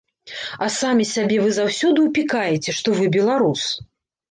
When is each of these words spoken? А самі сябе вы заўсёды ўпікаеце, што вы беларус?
А 0.67 0.69
самі 0.75 1.05
сябе 1.09 1.37
вы 1.43 1.51
заўсёды 1.59 2.07
ўпікаеце, 2.07 2.77
што 2.81 2.99
вы 3.03 3.13
беларус? 3.19 3.71